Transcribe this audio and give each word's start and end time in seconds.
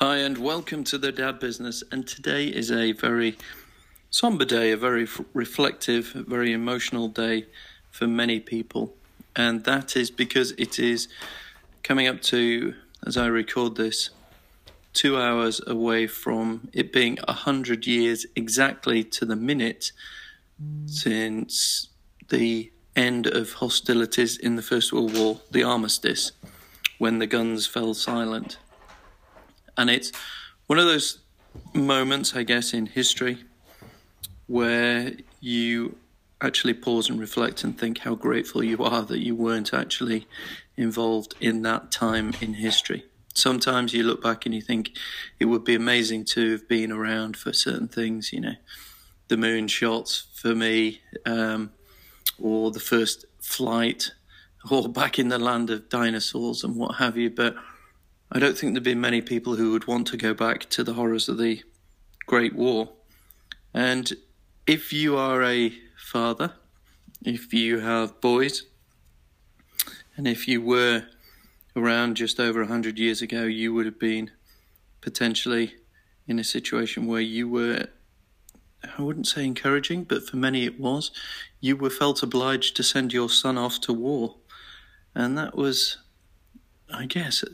Hi, 0.00 0.18
and 0.18 0.36
welcome 0.36 0.84
to 0.84 0.98
the 0.98 1.10
Dad 1.10 1.38
Business. 1.38 1.82
And 1.90 2.06
today 2.06 2.48
is 2.48 2.70
a 2.70 2.92
very 2.92 3.38
somber 4.10 4.44
day, 4.44 4.70
a 4.70 4.76
very 4.76 5.04
f- 5.04 5.22
reflective, 5.32 6.08
very 6.08 6.52
emotional 6.52 7.08
day 7.08 7.46
for 7.90 8.06
many 8.06 8.38
people. 8.38 8.94
And 9.34 9.64
that 9.64 9.96
is 9.96 10.10
because 10.10 10.50
it 10.58 10.78
is 10.78 11.08
coming 11.82 12.06
up 12.06 12.20
to, 12.24 12.74
as 13.06 13.16
I 13.16 13.28
record 13.28 13.76
this, 13.76 14.10
two 14.92 15.18
hours 15.18 15.62
away 15.66 16.06
from 16.06 16.68
it 16.74 16.92
being 16.92 17.18
a 17.26 17.32
hundred 17.32 17.86
years 17.86 18.26
exactly 18.36 19.02
to 19.02 19.24
the 19.24 19.34
minute 19.34 19.92
since 20.84 21.88
the 22.28 22.70
end 22.94 23.26
of 23.26 23.54
hostilities 23.54 24.36
in 24.36 24.56
the 24.56 24.62
First 24.62 24.92
World 24.92 25.16
War, 25.16 25.40
the 25.50 25.62
armistice, 25.62 26.32
when 26.98 27.18
the 27.18 27.26
guns 27.26 27.66
fell 27.66 27.94
silent. 27.94 28.58
And 29.76 29.90
it's 29.90 30.12
one 30.66 30.78
of 30.78 30.86
those 30.86 31.18
moments, 31.74 32.34
I 32.34 32.42
guess, 32.42 32.72
in 32.72 32.86
history 32.86 33.44
where 34.46 35.12
you 35.40 35.96
actually 36.40 36.74
pause 36.74 37.08
and 37.08 37.18
reflect 37.18 37.64
and 37.64 37.78
think 37.78 37.98
how 37.98 38.14
grateful 38.14 38.62
you 38.62 38.82
are 38.82 39.02
that 39.02 39.24
you 39.24 39.34
weren't 39.34 39.72
actually 39.72 40.26
involved 40.76 41.34
in 41.40 41.62
that 41.62 41.90
time 41.90 42.34
in 42.40 42.54
history. 42.54 43.04
Sometimes 43.34 43.92
you 43.92 44.02
look 44.02 44.22
back 44.22 44.46
and 44.46 44.54
you 44.54 44.62
think 44.62 44.90
it 45.38 45.46
would 45.46 45.64
be 45.64 45.74
amazing 45.74 46.24
to 46.24 46.52
have 46.52 46.68
been 46.68 46.92
around 46.92 47.36
for 47.36 47.52
certain 47.52 47.88
things, 47.88 48.32
you 48.32 48.40
know, 48.40 48.54
the 49.28 49.36
moon 49.36 49.68
shots 49.68 50.26
for 50.34 50.54
me, 50.54 51.00
um, 51.24 51.70
or 52.38 52.70
the 52.70 52.80
first 52.80 53.24
flight, 53.40 54.12
or 54.70 54.88
back 54.88 55.18
in 55.18 55.28
the 55.28 55.38
land 55.38 55.70
of 55.70 55.88
dinosaurs 55.88 56.64
and 56.64 56.76
what 56.76 56.96
have 56.96 57.16
you. 57.16 57.30
But 57.30 57.56
I 58.30 58.38
don't 58.38 58.58
think 58.58 58.74
there'd 58.74 58.82
be 58.82 58.94
many 58.94 59.20
people 59.20 59.56
who 59.56 59.70
would 59.72 59.86
want 59.86 60.08
to 60.08 60.16
go 60.16 60.34
back 60.34 60.68
to 60.70 60.82
the 60.82 60.94
horrors 60.94 61.28
of 61.28 61.38
the 61.38 61.62
Great 62.26 62.54
War. 62.54 62.90
And 63.72 64.12
if 64.66 64.92
you 64.92 65.16
are 65.16 65.44
a 65.44 65.72
father, 65.96 66.54
if 67.22 67.54
you 67.54 67.80
have 67.80 68.20
boys, 68.20 68.64
and 70.16 70.26
if 70.26 70.48
you 70.48 70.60
were 70.60 71.04
around 71.76 72.16
just 72.16 72.40
over 72.40 72.60
100 72.60 72.98
years 72.98 73.22
ago, 73.22 73.44
you 73.44 73.72
would 73.74 73.86
have 73.86 73.98
been 73.98 74.30
potentially 75.00 75.74
in 76.26 76.38
a 76.38 76.44
situation 76.44 77.06
where 77.06 77.20
you 77.20 77.48
were, 77.48 77.86
I 78.98 79.02
wouldn't 79.02 79.28
say 79.28 79.44
encouraging, 79.44 80.04
but 80.04 80.28
for 80.28 80.36
many 80.36 80.64
it 80.64 80.80
was, 80.80 81.12
you 81.60 81.76
were 81.76 81.90
felt 81.90 82.22
obliged 82.22 82.76
to 82.76 82.82
send 82.82 83.12
your 83.12 83.28
son 83.28 83.56
off 83.56 83.80
to 83.82 83.92
war. 83.92 84.36
And 85.14 85.38
that 85.38 85.54
was, 85.54 85.98
I 86.92 87.06
guess, 87.06 87.44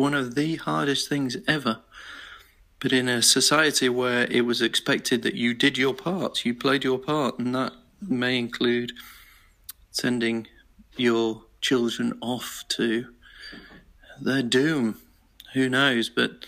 one 0.00 0.14
of 0.14 0.34
the 0.34 0.56
hardest 0.56 1.10
things 1.10 1.36
ever. 1.46 1.80
But 2.80 2.90
in 2.90 3.06
a 3.06 3.20
society 3.20 3.90
where 3.90 4.26
it 4.30 4.46
was 4.46 4.62
expected 4.62 5.22
that 5.22 5.34
you 5.34 5.52
did 5.52 5.76
your 5.76 5.92
part, 5.92 6.46
you 6.46 6.54
played 6.54 6.84
your 6.84 6.98
part, 6.98 7.38
and 7.38 7.54
that 7.54 7.74
may 8.00 8.38
include 8.38 8.92
sending 9.90 10.46
your 10.96 11.42
children 11.60 12.18
off 12.22 12.64
to 12.68 13.08
their 14.18 14.42
doom. 14.42 15.02
Who 15.52 15.68
knows? 15.68 16.08
But 16.08 16.46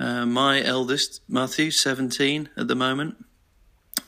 uh, 0.00 0.26
my 0.26 0.60
eldest, 0.60 1.20
Matthew, 1.28 1.70
17 1.70 2.48
at 2.56 2.66
the 2.66 2.74
moment, 2.74 3.24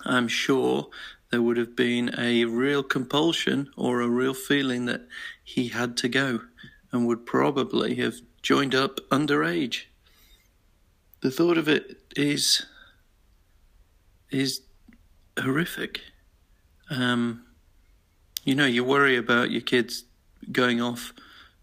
I'm 0.05 0.27
sure 0.27 0.89
there 1.31 1.43
would 1.43 1.56
have 1.56 1.77
been 1.77 2.12
a 2.19 2.47
real 2.47 2.83
compulsion 2.83 3.71
or 3.77 4.01
a 4.01 4.09
real 4.09 4.34
feeling 4.34 4.87
that 4.87 5.06
he 5.45 5.69
had 5.69 5.97
to 5.98 6.09
go 6.09 6.41
and 6.91 7.06
would 7.06 7.25
probably 7.25 7.95
have 7.97 8.17
joined 8.43 8.75
up 8.75 9.01
underage. 9.11 9.85
The 11.21 11.31
thought 11.31 11.59
of 11.59 11.69
it 11.69 12.03
is 12.17 12.65
is 14.31 14.63
horrific. 15.39 16.01
Um, 16.89 17.45
you 18.45 18.55
know, 18.55 18.67
you 18.67 18.84
worry 18.84 19.17
about 19.17 19.50
your 19.50 19.61
kids 19.61 20.05
going 20.50 20.81
off 20.81 21.12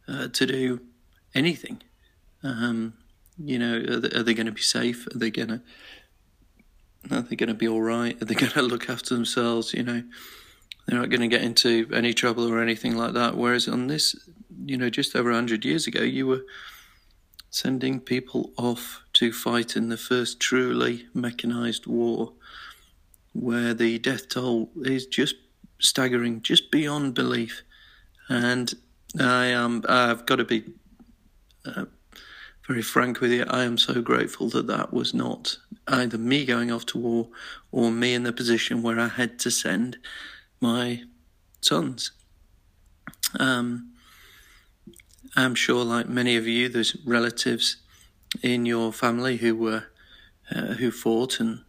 uh, 0.07 0.27
to 0.27 0.45
do 0.45 0.81
anything. 1.33 1.81
Um, 2.43 2.93
you 3.37 3.57
know, 3.57 3.77
are 3.77 3.99
they, 3.99 4.23
they 4.23 4.33
going 4.33 4.45
to 4.45 4.51
be 4.51 4.61
safe? 4.61 5.07
Are 5.13 5.17
they 5.17 5.31
going 5.31 5.49
to 5.49 5.61
are 7.11 7.21
they 7.21 7.35
going 7.35 7.47
to 7.47 7.53
be 7.53 7.67
all 7.67 7.81
right? 7.81 8.21
Are 8.21 8.25
they 8.25 8.35
going 8.35 8.51
to 8.51 8.61
look 8.61 8.89
after 8.89 9.15
themselves? 9.15 9.73
You 9.73 9.83
know, 9.83 10.03
they're 10.85 10.99
not 10.99 11.09
going 11.09 11.21
to 11.21 11.27
get 11.27 11.43
into 11.43 11.89
any 11.93 12.13
trouble 12.13 12.47
or 12.47 12.61
anything 12.61 12.95
like 12.95 13.13
that. 13.13 13.35
Whereas 13.35 13.67
on 13.67 13.87
this, 13.87 14.15
you 14.69 14.77
know, 14.77 14.89
just 14.89 15.15
over 15.15 15.29
100 15.29 15.63
years 15.65 15.87
ago, 15.87 16.01
you 16.01 16.27
were 16.27 16.45
sending 17.49 17.99
people 17.99 18.51
off 18.57 19.01
to 19.13 19.31
fight 19.31 19.75
in 19.75 19.89
the 19.89 19.97
first 19.97 20.39
truly 20.39 21.07
mechanized 21.13 21.87
war, 21.87 22.33
where 23.33 23.73
the 23.73 23.99
death 23.99 24.29
toll 24.29 24.69
is 24.83 25.05
just 25.05 25.35
staggering, 25.79 26.41
just 26.41 26.71
beyond 26.71 27.13
belief. 27.13 27.63
And 28.29 28.73
I 29.19 29.45
am, 29.45 29.83
I've 29.87 30.25
got 30.25 30.37
to 30.37 30.43
be 30.43 30.65
uh, 31.65 31.85
very 32.67 32.81
frank 32.81 33.21
with 33.21 33.31
you. 33.31 33.45
I 33.49 33.63
am 33.63 33.77
so 33.77 34.01
grateful 34.01 34.49
that 34.49 34.67
that 34.67 34.91
was 34.91 35.13
not 35.13 35.57
either 35.87 36.17
me 36.17 36.45
going 36.45 36.71
off 36.71 36.85
to 36.87 36.97
war 36.97 37.29
or 37.71 37.91
me 37.91 38.13
in 38.13 38.23
the 38.23 38.33
position 38.33 38.81
where 38.81 38.99
I 38.99 39.07
had 39.07 39.39
to 39.39 39.51
send 39.51 39.97
my 40.59 41.03
sons. 41.61 42.11
Um, 43.39 43.93
I'm 45.35 45.55
sure, 45.55 45.83
like 45.83 46.07
many 46.07 46.35
of 46.35 46.47
you, 46.47 46.69
there's 46.69 46.95
relatives 47.05 47.77
in 48.41 48.65
your 48.65 48.91
family 48.93 49.37
who 49.37 49.55
were 49.55 49.85
uh, 50.53 50.73
who 50.75 50.91
fought 50.91 51.39
and 51.39 51.63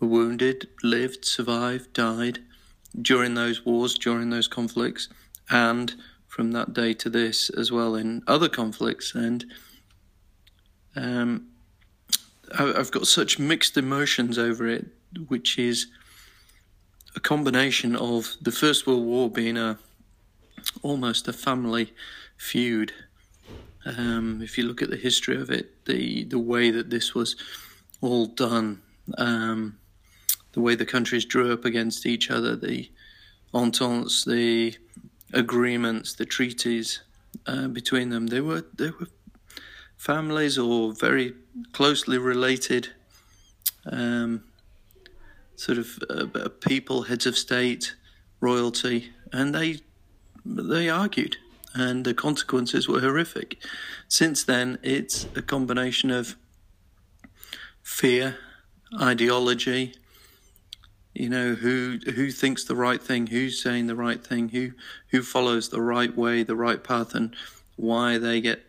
were 0.00 0.08
wounded, 0.08 0.68
lived, 0.82 1.24
survived, 1.24 1.92
died 1.92 2.40
during 3.00 3.34
those 3.34 3.64
wars, 3.64 3.96
during 3.98 4.30
those 4.30 4.48
conflicts, 4.48 5.08
and 5.50 5.94
from 6.26 6.52
that 6.52 6.74
day 6.74 6.92
to 6.92 7.08
this 7.08 7.50
as 7.50 7.70
well 7.70 7.94
in 7.94 8.22
other 8.26 8.48
conflicts. 8.48 9.14
And 9.14 9.44
um, 10.94 11.46
I've 12.58 12.90
got 12.90 13.06
such 13.06 13.38
mixed 13.38 13.76
emotions 13.76 14.38
over 14.38 14.66
it, 14.66 14.86
which 15.28 15.58
is 15.58 15.86
a 17.14 17.20
combination 17.20 17.96
of 17.96 18.36
the 18.40 18.52
First 18.52 18.86
World 18.86 19.04
War 19.04 19.30
being 19.30 19.56
a 19.56 19.78
almost 20.82 21.28
a 21.28 21.32
family 21.32 21.92
feud. 22.36 22.92
Um, 23.84 24.42
if 24.42 24.58
you 24.58 24.64
look 24.64 24.82
at 24.82 24.90
the 24.90 24.96
history 24.96 25.36
of 25.36 25.50
it, 25.50 25.84
the 25.86 26.24
the 26.24 26.38
way 26.38 26.70
that 26.70 26.90
this 26.90 27.14
was 27.14 27.36
all 28.00 28.26
done, 28.26 28.82
um, 29.16 29.78
the 30.52 30.60
way 30.60 30.74
the 30.74 30.86
countries 30.86 31.24
drew 31.24 31.52
up 31.52 31.64
against 31.64 32.06
each 32.06 32.30
other, 32.30 32.56
the 32.56 32.90
ententes, 33.54 34.24
the 34.24 34.76
agreements, 35.32 36.14
the 36.14 36.26
treaties 36.26 37.00
uh, 37.46 37.68
between 37.68 38.10
them, 38.10 38.26
they 38.26 38.40
were 38.40 38.64
they 38.76 38.90
were 38.90 39.08
families 39.96 40.58
or 40.58 40.92
very 40.92 41.34
closely 41.72 42.18
related 42.18 42.88
um, 43.90 44.44
sort 45.56 45.78
of 45.78 45.98
uh, 46.10 46.48
people, 46.60 47.02
heads 47.02 47.26
of 47.26 47.36
state, 47.36 47.94
royalty, 48.40 49.10
and 49.32 49.54
they 49.54 49.80
they 50.46 50.88
argued, 50.88 51.36
and 51.74 52.04
the 52.04 52.14
consequences 52.14 52.88
were 52.88 53.00
horrific. 53.00 53.58
Since 54.08 54.44
then, 54.44 54.78
it's 54.82 55.26
a 55.34 55.42
combination 55.42 56.10
of 56.10 56.36
fear, 57.82 58.38
ideology. 59.00 59.94
You 61.14 61.30
know 61.30 61.54
who 61.54 61.98
who 62.14 62.30
thinks 62.30 62.64
the 62.64 62.76
right 62.76 63.02
thing, 63.02 63.28
who's 63.28 63.62
saying 63.62 63.86
the 63.86 63.96
right 63.96 64.24
thing, 64.24 64.50
who 64.50 64.72
who 65.08 65.22
follows 65.22 65.68
the 65.68 65.82
right 65.82 66.14
way, 66.14 66.42
the 66.42 66.56
right 66.56 66.82
path, 66.82 67.14
and 67.14 67.34
why 67.76 68.18
they 68.18 68.40
get 68.40 68.64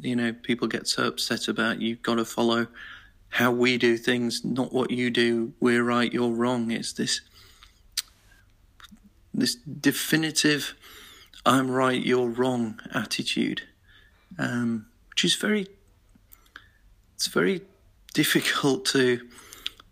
you 0.00 0.14
know 0.14 0.32
people 0.32 0.68
get 0.68 0.86
so 0.86 1.06
upset 1.08 1.48
about 1.48 1.80
you've 1.80 2.02
got 2.02 2.16
to 2.16 2.24
follow 2.24 2.66
how 3.30 3.50
we 3.50 3.76
do 3.76 3.96
things, 3.96 4.44
not 4.44 4.72
what 4.72 4.90
you 4.90 5.10
do. 5.10 5.52
We're 5.60 5.84
right, 5.84 6.12
you're 6.12 6.30
wrong. 6.30 6.70
It's 6.70 6.92
this 6.92 7.20
this 9.34 9.54
definitive 9.54 10.74
I'm 11.48 11.70
right, 11.70 12.04
you're 12.04 12.28
wrong 12.28 12.78
attitude, 12.92 13.62
um, 14.38 14.84
which 15.08 15.24
is 15.24 15.34
very 15.34 15.66
it's 17.14 17.26
very 17.26 17.62
difficult 18.12 18.84
to 18.86 19.26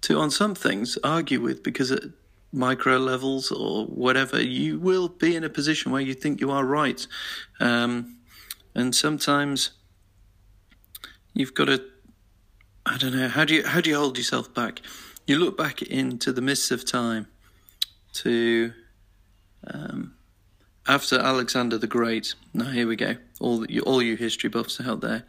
to 0.03 0.19
on 0.19 0.31
some 0.31 0.55
things 0.55 0.99
argue 1.03 1.41
with 1.41 1.63
because 1.63 1.91
at 1.91 2.03
micro 2.53 2.99
levels 2.99 3.51
or 3.51 3.87
whatever 3.87 4.41
you 4.41 4.79
will 4.79 5.09
be 5.09 5.35
in 5.35 5.45
a 5.45 5.49
position 5.49 5.91
where 5.91 6.03
you 6.03 6.13
think 6.13 6.43
you 6.43 6.51
are 6.51 6.63
right, 6.63 7.07
um, 7.59 8.19
and 8.75 8.95
sometimes 8.95 9.71
you've 11.33 11.55
got 11.55 11.65
to 11.65 11.83
I 12.85 12.99
don't 12.99 13.17
know 13.17 13.29
how 13.29 13.47
do 13.47 13.55
you 13.55 13.67
how 13.67 13.81
do 13.81 13.89
you 13.89 13.97
hold 13.97 14.19
yourself 14.19 14.53
back? 14.53 14.83
You 15.27 15.39
look 15.39 15.57
back 15.57 15.81
into 15.81 16.35
the 16.35 16.43
mists 16.43 16.71
of 16.71 16.85
time 16.85 17.29
to 18.13 18.75
um, 19.67 20.16
after 20.89 21.19
Alexander 21.19 21.79
the 21.79 21.87
Great. 21.87 22.35
Now 22.55 22.71
here 22.71 22.87
we 22.87 22.97
go. 22.97 23.17
All 23.41 23.67
you, 23.67 23.83
all 23.83 24.03
you 24.03 24.17
history 24.17 24.51
buffs 24.51 24.81
out 24.81 25.01
there. 25.01 25.25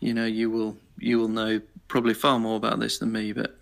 you 0.00 0.14
know, 0.14 0.26
you 0.26 0.50
will 0.50 0.76
you 0.98 1.18
will 1.18 1.28
know 1.28 1.60
probably 1.88 2.14
far 2.14 2.38
more 2.38 2.56
about 2.56 2.80
this 2.80 2.98
than 2.98 3.12
me, 3.12 3.32
but 3.32 3.58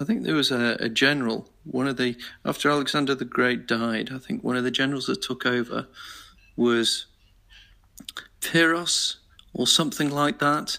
I 0.00 0.04
think 0.04 0.24
there 0.24 0.34
was 0.34 0.50
a, 0.50 0.76
a 0.80 0.88
general, 0.88 1.48
one 1.64 1.86
of 1.86 1.96
the 1.96 2.16
after 2.44 2.70
Alexander 2.70 3.14
the 3.14 3.24
Great 3.24 3.66
died, 3.66 4.10
I 4.12 4.18
think 4.18 4.42
one 4.42 4.56
of 4.56 4.64
the 4.64 4.70
generals 4.70 5.06
that 5.06 5.22
took 5.22 5.46
over 5.46 5.86
was 6.56 7.06
Pyrrhus 8.40 9.18
or 9.54 9.66
something 9.66 10.10
like 10.10 10.38
that, 10.38 10.78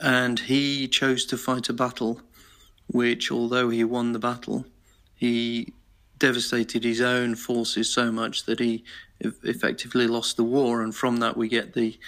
and 0.00 0.40
he 0.40 0.88
chose 0.88 1.24
to 1.26 1.38
fight 1.38 1.68
a 1.68 1.72
battle, 1.72 2.20
which 2.86 3.30
although 3.30 3.70
he 3.70 3.84
won 3.84 4.12
the 4.12 4.18
battle, 4.18 4.66
he 5.14 5.72
devastated 6.20 6.84
his 6.84 7.00
own 7.00 7.34
forces 7.34 7.92
so 7.92 8.12
much 8.12 8.44
that 8.44 8.60
he 8.60 8.84
effectively 9.20 10.06
lost 10.06 10.36
the 10.36 10.44
war, 10.44 10.82
and 10.82 10.94
from 10.94 11.16
that 11.16 11.36
we 11.36 11.48
get 11.48 11.74
the 11.74 11.98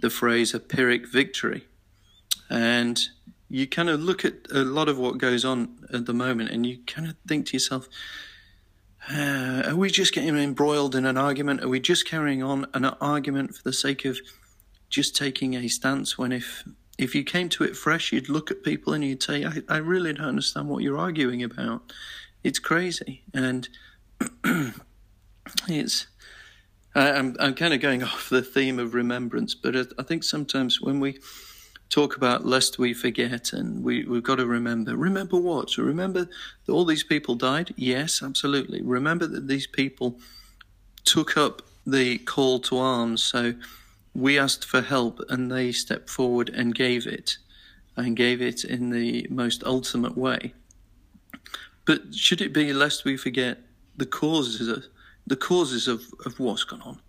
the 0.00 0.10
phrase 0.10 0.54
a 0.54 0.60
Pyrrhic 0.60 1.06
victory. 1.08 1.66
And 2.48 2.98
you 3.50 3.66
kind 3.66 3.90
of 3.90 4.00
look 4.00 4.24
at 4.24 4.34
a 4.52 4.62
lot 4.62 4.88
of 4.88 4.96
what 4.98 5.18
goes 5.18 5.44
on 5.44 5.76
at 5.92 6.06
the 6.06 6.14
moment, 6.14 6.50
and 6.50 6.64
you 6.64 6.78
kind 6.86 7.08
of 7.08 7.16
think 7.26 7.46
to 7.46 7.52
yourself, 7.54 7.88
uh, 9.10 9.62
are 9.66 9.76
we 9.76 9.90
just 9.90 10.14
getting 10.14 10.36
embroiled 10.36 10.94
in 10.94 11.04
an 11.04 11.16
argument? 11.16 11.62
Are 11.62 11.68
we 11.68 11.80
just 11.80 12.06
carrying 12.06 12.42
on 12.42 12.66
an 12.74 12.84
argument 12.84 13.54
for 13.54 13.62
the 13.62 13.72
sake 13.72 14.04
of 14.04 14.18
just 14.88 15.16
taking 15.16 15.54
a 15.54 15.68
stance? 15.68 16.16
When 16.16 16.32
if 16.32 16.64
if 16.98 17.14
you 17.14 17.24
came 17.24 17.48
to 17.50 17.64
it 17.64 17.76
fresh, 17.76 18.12
you'd 18.12 18.28
look 18.28 18.50
at 18.50 18.62
people 18.64 18.92
and 18.92 19.04
you'd 19.04 19.22
say, 19.22 19.44
I, 19.44 19.62
I 19.68 19.76
really 19.76 20.12
don't 20.12 20.26
understand 20.26 20.68
what 20.68 20.82
you're 20.82 20.98
arguing 20.98 21.42
about. 21.42 21.92
It's 22.42 22.58
crazy, 22.58 23.22
and 23.34 23.68
it's. 25.68 26.06
I'm 26.94 27.36
I'm 27.38 27.54
kind 27.54 27.74
of 27.74 27.80
going 27.80 28.02
off 28.04 28.28
the 28.28 28.42
theme 28.42 28.78
of 28.78 28.94
remembrance, 28.94 29.54
but 29.54 29.76
I 29.76 30.02
think 30.02 30.24
sometimes 30.24 30.80
when 30.80 31.00
we 31.00 31.18
talk 31.88 32.16
about 32.16 32.44
lest 32.44 32.78
we 32.78 32.92
forget 32.92 33.52
and 33.52 33.82
we, 33.82 34.04
we've 34.04 34.22
got 34.22 34.36
to 34.36 34.46
remember. 34.46 34.96
Remember 34.96 35.38
what? 35.38 35.76
Remember 35.78 36.28
that 36.66 36.72
all 36.72 36.84
these 36.84 37.04
people 37.04 37.34
died? 37.34 37.72
Yes, 37.76 38.22
absolutely. 38.22 38.82
Remember 38.82 39.26
that 39.26 39.48
these 39.48 39.66
people 39.66 40.18
took 41.04 41.36
up 41.36 41.62
the 41.86 42.18
call 42.18 42.60
to 42.60 42.78
arms. 42.78 43.22
So 43.22 43.54
we 44.14 44.38
asked 44.38 44.64
for 44.66 44.82
help 44.82 45.20
and 45.30 45.50
they 45.50 45.72
stepped 45.72 46.10
forward 46.10 46.50
and 46.50 46.74
gave 46.74 47.06
it 47.06 47.38
and 47.96 48.16
gave 48.16 48.42
it 48.42 48.64
in 48.64 48.90
the 48.90 49.26
most 49.30 49.64
ultimate 49.64 50.16
way. 50.16 50.52
But 51.88 52.14
should 52.14 52.42
it 52.42 52.52
be 52.52 52.74
lest 52.74 53.06
we 53.06 53.16
forget 53.16 53.60
the 53.96 54.04
causes 54.04 54.68
of 54.68 54.84
the 55.26 55.36
causes 55.36 55.88
of, 55.88 56.04
of 56.26 56.38
what's 56.38 56.64
gone 56.64 56.82
on, 56.82 57.00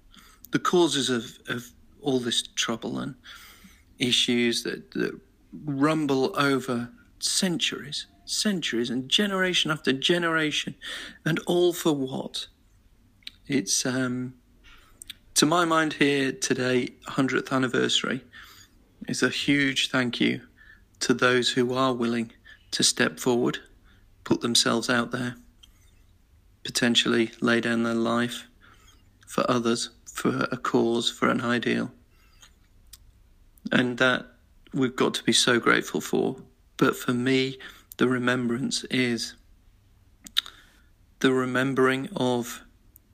the 0.52 0.60
causes 0.60 1.10
of, 1.10 1.38
of 1.50 1.72
all 2.00 2.20
this 2.20 2.42
trouble 2.56 2.98
and 2.98 3.16
issues 3.98 4.64
that, 4.64 4.92
that 4.92 5.20
rumble 5.66 6.34
over 6.40 6.92
centuries, 7.20 8.08
centuries, 8.24 8.90
and 8.90 9.10
generation 9.10 9.70
after 9.70 9.92
generation, 9.92 10.76
and 11.26 11.40
all 11.46 11.74
for 11.74 11.94
what? 11.94 12.48
It's, 13.48 13.86
um, 13.86 14.36
to 15.34 15.46
my 15.46 15.66
mind, 15.66 15.94
here 15.94 16.32
today, 16.32 16.94
100th 17.06 17.52
anniversary, 17.52 18.22
is 19.10 19.22
a 19.24 19.30
huge 19.30 19.92
thank 19.92 20.22
you 20.22 20.40
to 21.02 21.14
those 21.14 21.52
who 21.52 21.74
are 21.74 21.94
willing 21.94 22.32
to 22.72 22.82
step 22.82 23.20
forward, 23.20 23.60
put 24.30 24.42
themselves 24.42 24.90
out 24.90 25.12
there, 25.12 25.36
potentially 26.64 27.32
lay 27.42 27.60
down 27.60 27.84
their 27.84 28.02
life 28.16 28.48
for 29.28 29.44
others, 29.50 29.90
for 30.06 30.48
a 30.52 30.58
cause, 30.58 31.10
for 31.10 31.30
an 31.30 31.42
ideal 31.42 31.92
and 33.72 33.98
that 33.98 34.26
we've 34.74 34.96
got 34.96 35.14
to 35.16 35.24
be 35.24 35.34
so 35.34 35.60
grateful 35.60 36.02
for. 36.02 36.38
But 36.78 36.96
for 36.96 37.14
me, 37.14 37.58
the 37.98 38.08
remembrance 38.08 38.84
is 38.86 39.36
the 41.20 41.34
remembering 41.34 42.10
of 42.16 42.64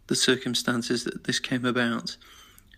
the 0.08 0.16
circumstances 0.16 1.04
that 1.04 1.24
this 1.24 1.40
came 1.40 1.66
about 1.66 2.18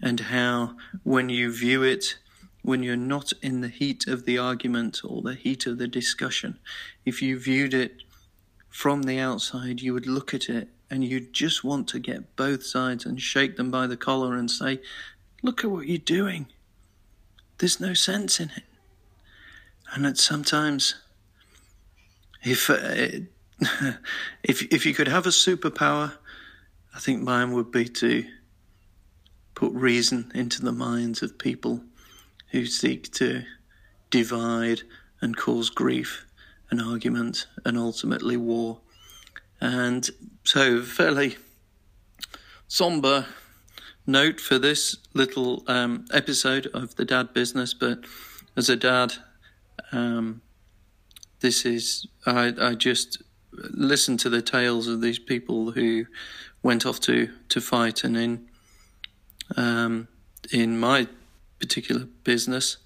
and 0.01 0.19
how, 0.19 0.75
when 1.03 1.29
you 1.29 1.51
view 1.51 1.83
it, 1.83 2.17
when 2.61 2.83
you're 2.83 2.95
not 2.95 3.33
in 3.41 3.61
the 3.61 3.67
heat 3.67 4.07
of 4.07 4.25
the 4.25 4.37
argument 4.37 5.01
or 5.03 5.21
the 5.21 5.35
heat 5.35 5.65
of 5.65 5.77
the 5.77 5.87
discussion, 5.87 6.59
if 7.05 7.21
you 7.21 7.37
viewed 7.37 7.73
it 7.73 8.03
from 8.77 9.01
the 9.01 9.17
outside, 9.17 9.81
you 9.81 9.91
would 9.91 10.05
look 10.05 10.35
at 10.35 10.49
it 10.49 10.67
and 10.87 11.03
you'd 11.03 11.33
just 11.33 11.63
want 11.63 11.87
to 11.87 11.97
get 11.97 12.35
both 12.35 12.63
sides 12.63 13.07
and 13.07 13.19
shake 13.19 13.57
them 13.57 13.71
by 13.71 13.87
the 13.87 13.97
collar 13.97 14.35
and 14.35 14.51
say, 14.51 14.79
Look 15.41 15.63
at 15.63 15.71
what 15.71 15.87
you're 15.87 15.97
doing. 15.97 16.45
There's 17.57 17.79
no 17.79 17.95
sense 17.95 18.39
in 18.39 18.51
it. 18.55 18.65
And 19.91 20.05
that 20.05 20.19
sometimes, 20.19 20.93
if 22.43 22.69
uh, 22.69 23.25
if 24.43 24.61
if 24.71 24.85
you 24.85 24.93
could 24.93 25.07
have 25.07 25.25
a 25.25 25.29
superpower, 25.29 26.13
I 26.93 26.99
think 26.99 27.23
mine 27.23 27.53
would 27.53 27.71
be 27.71 27.85
to 27.85 28.25
put 29.55 29.73
reason 29.73 30.31
into 30.35 30.61
the 30.61 30.71
minds 30.71 31.23
of 31.23 31.39
people 31.39 31.81
who 32.51 32.67
seek 32.67 33.11
to 33.13 33.43
divide 34.11 34.81
and 35.19 35.35
cause 35.35 35.71
grief 35.71 36.26
and 36.69 36.81
argument 36.81 37.47
and 37.65 37.77
ultimately 37.77 38.37
war. 38.37 38.79
And 39.59 40.09
so, 40.43 40.81
fairly 40.81 41.37
somber 42.67 43.25
note 44.05 44.39
for 44.39 44.57
this 44.57 44.97
little 45.13 45.63
um, 45.67 46.05
episode 46.13 46.67
of 46.73 46.95
the 46.95 47.05
dad 47.05 47.33
business, 47.33 47.73
but 47.73 48.05
as 48.55 48.69
a 48.69 48.75
dad, 48.75 49.13
um, 49.91 50.41
this 51.39 51.65
is 51.65 52.07
I, 52.25 52.53
I 52.59 52.75
just 52.75 53.21
listen 53.51 54.17
to 54.17 54.29
the 54.29 54.41
tales 54.41 54.87
of 54.87 55.01
these 55.01 55.19
people 55.19 55.71
who 55.71 56.05
went 56.63 56.85
off 56.85 56.99
to, 57.01 57.29
to 57.49 57.61
fight, 57.61 58.03
and 58.03 58.17
in 58.17 58.47
um, 59.55 60.07
in 60.51 60.79
my 60.79 61.07
particular 61.59 62.05
business, 62.23 62.77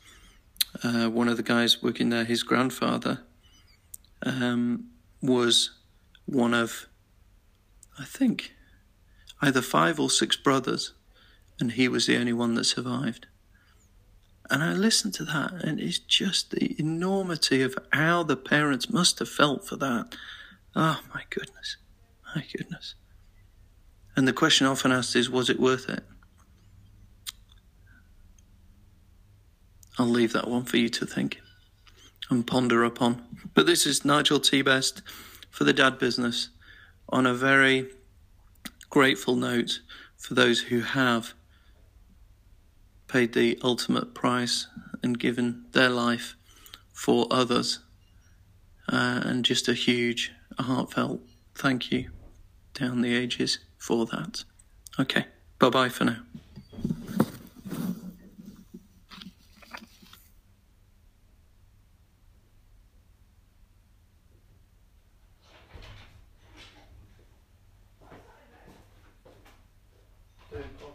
uh, 0.84 1.08
one 1.08 1.28
of 1.28 1.38
the 1.38 1.44
guys 1.44 1.82
working 1.82 2.10
there, 2.10 2.24
his 2.24 2.44
grandfather, 2.44 3.22
um, 4.24 4.90
was 5.22 5.72
one 6.26 6.54
of, 6.54 6.88
I 8.00 8.06
think, 8.06 8.54
either 9.42 9.62
five 9.62 10.00
or 10.00 10.10
six 10.10 10.36
brothers 10.36 10.94
and 11.62 11.74
he 11.74 11.88
was 11.88 12.08
the 12.08 12.18
only 12.18 12.34
one 12.34 12.56
that 12.56 12.66
survived. 12.66 13.28
And 14.50 14.64
I 14.64 14.74
listened 14.74 15.14
to 15.14 15.24
that, 15.26 15.54
and 15.64 15.80
it's 15.80 16.00
just 16.00 16.52
the 16.52 16.76
enormity 16.78 17.62
of 17.62 17.78
how 17.94 18.24
the 18.24 18.36
parents 18.36 18.90
must 18.90 19.20
have 19.20 19.30
felt 19.30 19.66
for 19.66 19.78
that. 19.78 20.16
Oh, 20.76 21.00
my 21.14 21.22
goodness. 21.30 21.78
My 22.36 22.44
goodness. 22.52 22.96
And 24.18 24.28
the 24.28 24.34
question 24.34 24.68
often 24.68 24.92
asked 24.92 25.16
is, 25.16 25.30
was 25.30 25.50
it 25.50 25.60
worth 25.60 25.88
it? 25.88 26.04
I'll 29.98 30.08
leave 30.08 30.34
that 30.34 30.50
one 30.50 30.66
for 30.66 30.78
you 30.78 30.90
to 30.90 31.06
think 31.06 31.40
and 32.30 32.46
ponder 32.46 32.84
upon. 32.84 33.24
But 33.54 33.66
this 33.66 33.86
is 33.86 34.06
Nigel 34.06 34.40
T. 34.40 34.62
Best 34.62 35.02
for 35.50 35.66
the 35.66 35.74
Dad 35.74 36.00
Business 36.00 36.50
on 37.10 37.26
a 37.26 37.34
very 37.34 37.90
grateful 38.90 39.36
note 39.36 39.82
for 40.18 40.34
those 40.34 40.62
who 40.62 40.82
have 40.82 41.34
paid 43.08 43.34
the 43.34 43.60
ultimate 43.62 44.14
price 44.14 44.68
and 45.04 45.20
given 45.20 45.66
their 45.74 45.90
life 45.90 46.36
for 46.94 47.28
others. 47.30 47.80
Uh, 48.88 49.22
and 49.26 49.44
just 49.44 49.68
a 49.68 49.74
huge, 49.74 50.32
a 50.58 50.64
heartfelt 50.64 51.22
thank 51.56 51.92
you 51.92 52.10
down 52.74 53.02
the 53.02 53.14
ages 53.14 53.60
for 53.78 54.06
that. 54.06 54.44
Okay, 55.00 55.26
bye 55.60 55.70
bye 55.70 55.90
for 55.90 56.06
now. 56.06 56.18
and 70.54 70.91